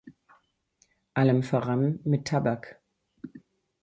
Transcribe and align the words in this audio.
Allem 1.13 1.43
voran 1.43 1.99
mit 2.05 2.25
Tabak. 2.27 2.81